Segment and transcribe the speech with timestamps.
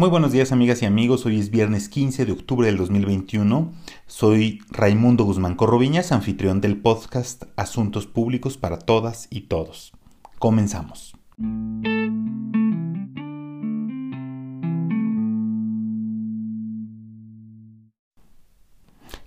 [0.00, 3.70] Muy buenos días amigas y amigos, hoy es viernes 15 de octubre del 2021.
[4.06, 9.92] Soy Raimundo Guzmán Corroviñas, anfitrión del podcast Asuntos Públicos para Todas y Todos.
[10.38, 11.14] Comenzamos.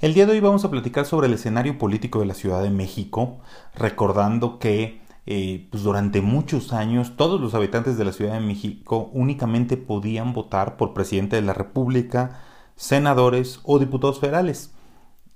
[0.02, 2.72] El día de hoy vamos a platicar sobre el escenario político de la Ciudad de
[2.72, 3.38] México,
[3.76, 9.10] recordando que eh, pues durante muchos años todos los habitantes de la Ciudad de México
[9.14, 12.42] únicamente podían votar por presidente de la República,
[12.76, 14.74] senadores o diputados federales.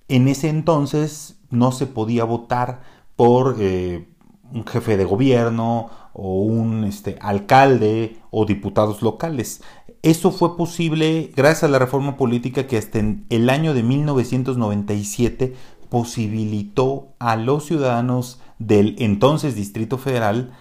[0.09, 2.81] En ese entonces no se podía votar
[3.15, 4.09] por eh,
[4.53, 9.61] un jefe de gobierno o un este, alcalde o diputados locales.
[10.01, 15.55] Eso fue posible gracias a la reforma política que hasta en el año de 1997
[15.89, 20.51] posibilitó a los ciudadanos del entonces Distrito Federal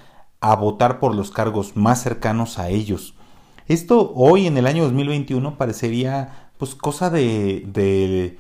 [0.41, 3.15] a votar por los cargos más cercanos a ellos.
[3.69, 8.39] Esto hoy en el año 2021 parecería pues cosa de, de,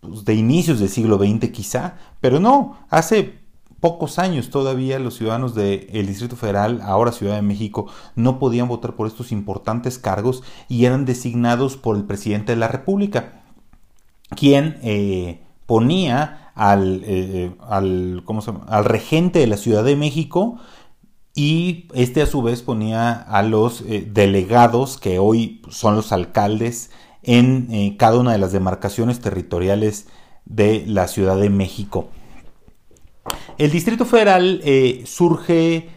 [0.00, 3.40] pues, de inicios del siglo XX quizá, pero no, hace
[3.80, 7.86] pocos años todavía los ciudadanos del Distrito Federal, ahora Ciudad de México,
[8.16, 12.68] no podían votar por estos importantes cargos y eran designados por el presidente de la
[12.68, 13.42] República,
[14.36, 18.24] quien eh, ponía al, eh, al,
[18.66, 20.58] al regente de la Ciudad de México
[21.34, 26.90] y este a su vez ponía a los eh, delegados que hoy son los alcaldes
[27.22, 30.08] en eh, cada una de las demarcaciones territoriales
[30.46, 32.08] de la Ciudad de México.
[33.56, 34.62] El Distrito Federal
[35.04, 35.90] surge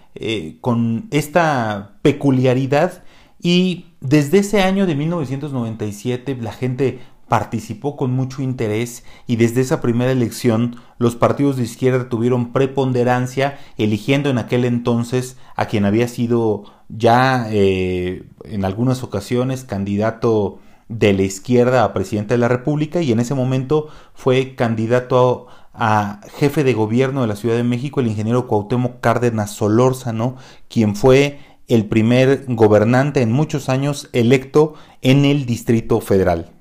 [0.60, 3.04] con esta peculiaridad
[3.42, 7.00] y desde ese año de 1997 la gente
[7.32, 13.58] participó con mucho interés y desde esa primera elección los partidos de izquierda tuvieron preponderancia
[13.78, 21.14] eligiendo en aquel entonces a quien había sido ya eh, en algunas ocasiones candidato de
[21.14, 26.66] la izquierda a presidente de la República y en ese momento fue candidato a, jefe
[26.66, 30.36] de gobierno de la Ciudad de México el ingeniero Cuauhtémoc Cárdenas Solórzano,
[30.68, 31.40] quien fue
[31.70, 36.52] el primer gobernante en muchos años electo en el Distrito Federal.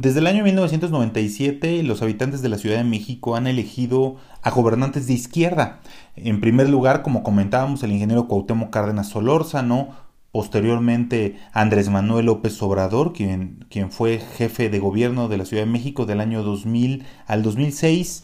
[0.00, 5.08] Desde el año 1997, los habitantes de la Ciudad de México han elegido a gobernantes
[5.08, 5.80] de izquierda.
[6.14, 9.88] En primer lugar, como comentábamos, el ingeniero Cuauhtémoc Cárdenas Solórzano,
[10.30, 15.72] posteriormente Andrés Manuel López Obrador, quien, quien fue jefe de gobierno de la Ciudad de
[15.72, 18.22] México del año 2000 al 2006.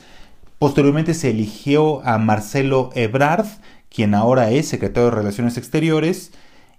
[0.61, 3.47] Posteriormente se eligió a Marcelo Ebrard,
[3.89, 6.31] quien ahora es secretario de Relaciones Exteriores.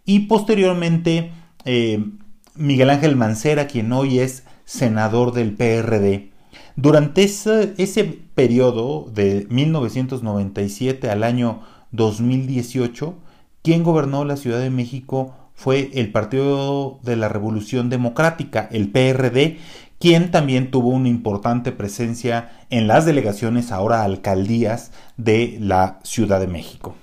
[0.06, 1.34] Y posteriormente
[1.66, 2.02] eh,
[2.56, 6.30] Miguel Ángel Mancera, quien hoy es senador del PRD.
[6.76, 11.62] Durante ese, periodo de 1997 al año
[11.92, 13.16] 2018,
[13.62, 19.58] quien gobernó la Ciudad de México fue el Partido de la Revolución Democrática, el PRD,
[20.00, 26.48] quien también tuvo una importante presencia en las delegaciones, ahora alcaldías, de la Ciudad de
[26.48, 26.96] México.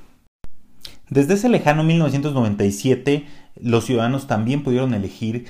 [1.09, 3.27] Desde ese lejano 1997,
[3.61, 5.47] los ciudadanos también pudieron elegir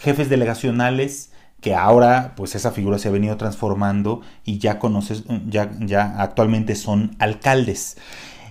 [0.00, 1.31] jefes delegacionales,
[1.62, 6.74] que ahora pues esa figura se ha venido transformando y ya conoces, ya, ya actualmente
[6.74, 7.96] son alcaldes.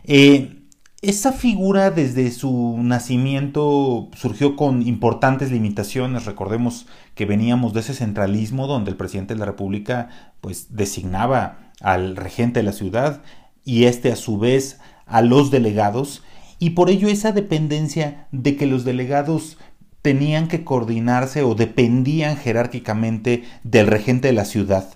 [0.06, 0.62] Eh,
[1.02, 6.26] esa figura desde su nacimiento surgió con importantes limitaciones.
[6.26, 12.16] Recordemos que veníamos de ese centralismo donde el presidente de la República pues designaba al
[12.16, 13.24] regente de la ciudad
[13.66, 16.24] y este a su vez a los delegados
[16.60, 19.58] y por ello esa dependencia de que los delegados
[20.02, 24.90] tenían que coordinarse o dependían jerárquicamente del regente de la ciudad.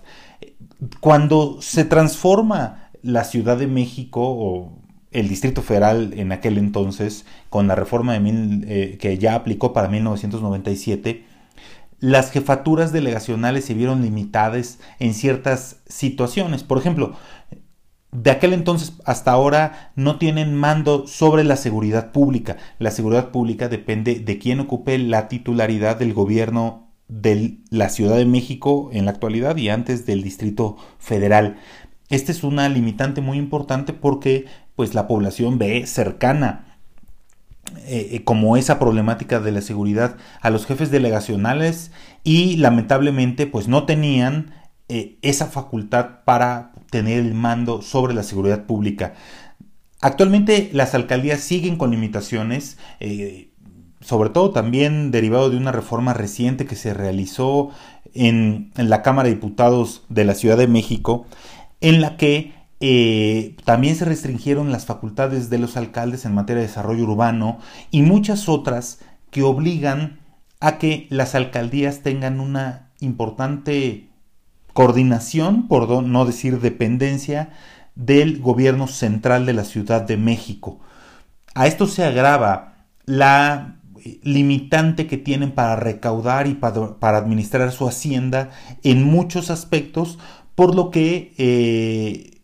[1.00, 4.78] Cuando se transforma la Ciudad de México o
[5.12, 9.88] el Distrito Federal en aquel entonces, con la reforma de eh, que ya aplicó para
[9.88, 11.24] 1997,
[12.00, 16.62] las jefaturas delegacionales se vieron limitadas en ciertas situaciones.
[16.62, 17.16] Por ejemplo,
[18.22, 22.56] de aquel entonces hasta ahora no tienen mando sobre la seguridad pública.
[22.78, 28.24] La seguridad pública depende de quién ocupe la titularidad del gobierno de la Ciudad de
[28.24, 31.58] México en la actualidad y antes del Distrito Federal.
[32.08, 34.46] Esta es una limitante muy importante porque
[34.76, 36.78] pues la población ve cercana
[37.84, 41.90] eh, eh, como esa problemática de la seguridad a los jefes delegacionales
[42.24, 44.52] y lamentablemente pues no tenían
[44.88, 49.14] eh, esa facultad para tener el mando sobre la seguridad pública.
[50.00, 53.50] Actualmente las alcaldías siguen con limitaciones, eh,
[54.00, 57.70] sobre todo también derivado de una reforma reciente que se realizó
[58.14, 61.26] en, la Cámara de Diputados de la Ciudad de México,
[61.80, 66.68] en la que eh, también se restringieron las facultades de los alcaldes en materia de
[66.68, 67.58] desarrollo urbano
[67.90, 69.00] y muchas otras
[69.30, 70.20] que obligan
[70.60, 74.05] a que las alcaldías tengan una importante
[74.76, 77.48] coordinación, por no decir dependencia,
[77.94, 80.80] del gobierno central de la Ciudad de México.
[81.54, 83.78] A esto se agrava la
[84.22, 88.50] limitante que tienen para recaudar y para, administrar su hacienda
[88.82, 90.18] en muchos aspectos,
[90.54, 92.42] por lo que eh,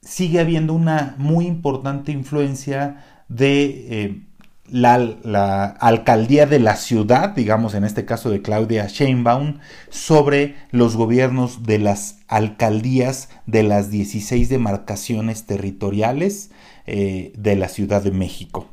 [0.00, 4.27] sigue habiendo una muy importante influencia de eh,
[4.70, 9.58] la, alcaldía de la ciudad, digamos en este caso de Claudia Sheinbaum,
[9.90, 16.50] sobre los gobiernos de las alcaldías de las 16 demarcaciones territoriales
[16.86, 18.66] eh, de la Ciudad de México.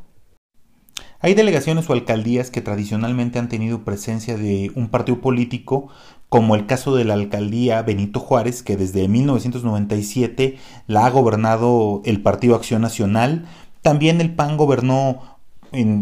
[1.26, 5.88] Hay delegaciones o alcaldías que tradicionalmente han tenido presencia de un partido político,
[6.30, 12.22] como el caso de la alcaldía Benito Juárez, que desde 1997 la ha gobernado el
[12.22, 13.46] Partido Acción Nacional.
[13.82, 15.35] También el PAN gobernó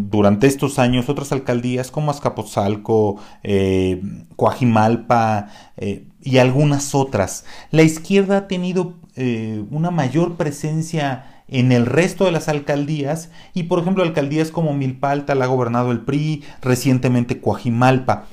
[0.09, 4.01] durante estos años otras alcaldías como Azcapotzalco, eh,
[4.35, 5.47] Coajimalpa
[5.77, 7.45] eh, y algunas otras.
[7.71, 13.63] La izquierda ha tenido eh, una mayor presencia en el resto de las alcaldías y
[13.63, 18.25] por ejemplo alcaldías como Milpalta la ha gobernado el PRI, recientemente Coajimalpa.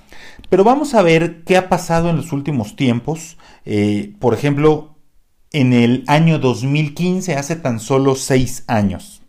[0.48, 3.36] Pero vamos a ver qué ha pasado en los últimos tiempos.
[4.18, 4.96] por ejemplo,
[5.52, 9.19] en el año 2015, hace tan solo seis años.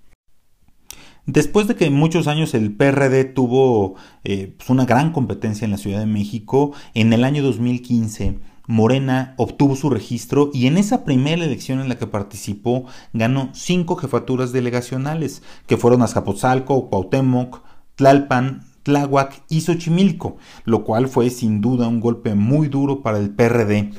[1.25, 5.77] Después de que muchos años el PRD tuvo eh, pues, una gran competencia en la
[5.77, 11.43] Ciudad de México, en el año 2015 Morena obtuvo su registro y en esa primera
[11.43, 17.61] elección en la que participó ganó cinco jefaturas delegacionales, que fueron Azcapotzalco, Cuauhtémoc,
[17.95, 23.31] Tlalpan, Tláhuac y Xochimilco, lo cual fue sin duda un golpe muy duro para el
[23.31, 23.91] PRD.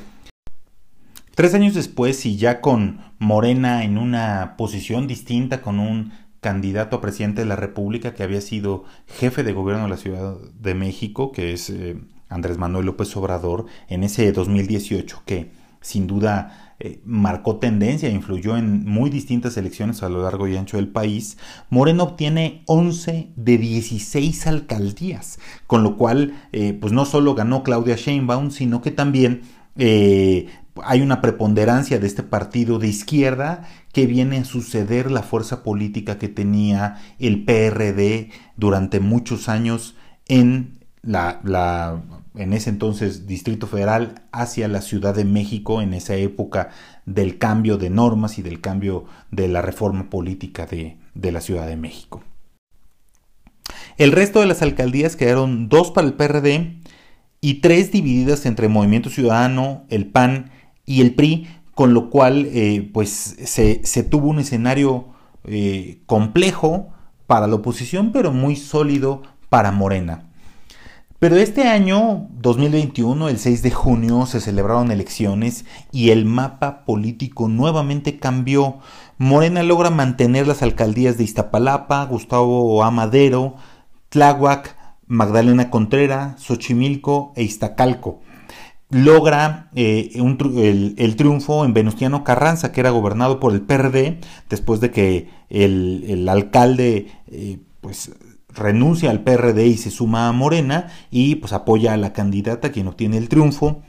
[1.35, 7.01] Tres años después y ya con Morena en una posición distinta, con un candidato a
[7.01, 11.31] presidente de la República que había sido jefe de gobierno de la Ciudad de México,
[11.31, 11.97] que es eh,
[12.29, 15.49] Andrés Manuel López Obrador, en ese 2018 que
[15.81, 20.55] sin duda eh, marcó tendencia e influyó en muy distintas elecciones a lo largo y
[20.55, 21.37] ancho del país,
[21.69, 27.95] Moreno obtiene 11 de 16 alcaldías, con lo cual eh, pues no solo ganó Claudia
[27.95, 29.41] Sheinbaum, sino que también
[30.81, 36.17] hay una preponderancia de este partido de izquierda que viene a suceder la fuerza política
[36.17, 39.95] que tenía el PRD durante muchos años
[40.27, 42.01] en la,
[42.35, 46.69] en ese entonces Distrito Federal hacia la Ciudad de México en esa época
[47.05, 51.67] del cambio de normas y del cambio de la reforma política de, de la Ciudad
[51.67, 52.23] de México.
[53.97, 56.77] El resto de las alcaldías quedaron dos para el PRD
[57.41, 60.52] y tres divididas entre Movimiento Ciudadano, el PAN
[60.85, 65.05] y el PRI, con lo cual eh, pues se, tuvo un escenario
[65.45, 66.89] eh, complejo
[67.27, 70.29] para la oposición, pero muy sólido para Morena.
[71.19, 77.47] Pero este año, 2021, el 6 de junio, se celebraron elecciones y el mapa político
[77.47, 78.79] nuevamente cambió.
[79.17, 83.55] Morena logra mantener las alcaldías de Iztapalapa, Gustavo Amadero,
[84.09, 84.75] Tláhuac,
[85.07, 88.19] Magdalena Contreras, Xochimilco e Iztacalco
[88.93, 94.19] logra eh, el, triunfo en Venustiano Carranza, que era gobernado por el PRD,
[94.49, 98.11] después de que el, alcalde eh, pues
[98.49, 102.87] renuncia al PRD y se suma a Morena y pues apoya a la candidata quien
[102.87, 103.81] obtiene el triunfo.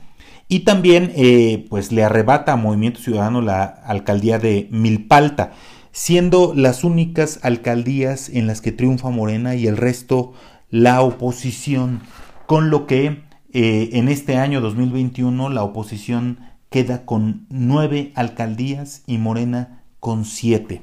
[0.47, 5.53] Y también eh, pues le arrebata a Movimiento Ciudadano la alcaldía de Milpalta,
[5.91, 10.33] siendo las únicas alcaldías en las que triunfa Morena y el resto
[10.69, 12.01] la oposición,
[12.47, 13.24] con lo que
[13.57, 20.81] eh, en este año 2021 la oposición queda con nueve alcaldías y Morena con siete.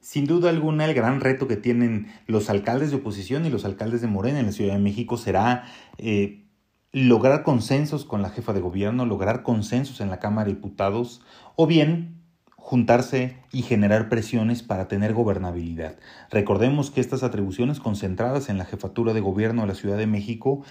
[0.00, 4.00] Sin duda alguna, el gran reto que tienen los alcaldes de oposición y los alcaldes
[4.00, 5.64] de Morena en la Ciudad de México será
[5.98, 6.46] eh,
[6.90, 11.20] lograr consensos con la jefa de gobierno, lograr consensos en la Cámara de Diputados
[11.54, 12.20] o bien
[12.70, 15.96] juntarse y generar presiones para tener gobernabilidad.
[16.30, 20.62] Recordemos que estas atribuciones concentradas en la jefatura de gobierno de la Ciudad de México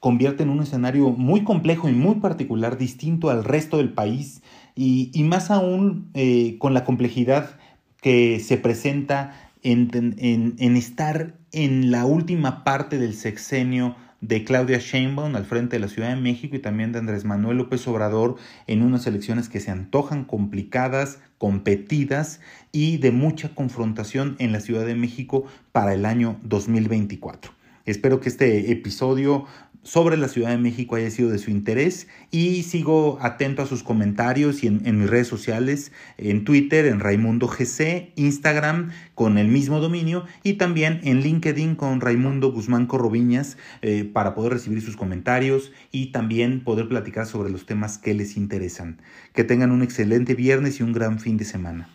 [0.00, 4.42] convierte en un escenario muy complejo y muy particular, distinto al resto del país
[4.74, 7.58] y, más aún eh, con la complejidad
[8.00, 15.34] que se presenta en, en, estar en la última parte del sexenio de Claudia Sheinbaum
[15.36, 18.36] al frente de la Ciudad de México y también de Andrés Manuel López Obrador
[18.66, 22.40] en unas elecciones que se antojan complicadas, competidas
[22.72, 27.52] y de mucha confrontación en la Ciudad de México para el año 2024.
[27.88, 29.46] Espero que este episodio
[29.82, 33.82] sobre la Ciudad de México haya sido de su interés y sigo atento a sus
[33.82, 39.80] comentarios y en, mis redes sociales, en Twitter, en Raimundo GC, Instagram con el mismo
[39.80, 45.72] dominio y también en LinkedIn con Raimundo Guzmán Corroviñas eh, para poder recibir sus comentarios
[45.90, 49.00] y también poder platicar sobre los temas que les interesan.
[49.32, 51.88] Que tengan un excelente viernes y un gran fin de semana.